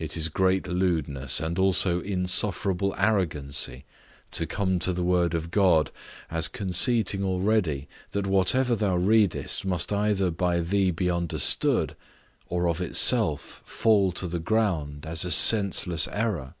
[0.00, 3.84] It is great lewdness, and also insufferable arrogancy,
[4.32, 5.92] to come to the Word of God,
[6.28, 11.94] as conceiting already that whatever thou readest must either by thee be understood,
[12.48, 16.54] or of itself fall to the ground as a senseless error.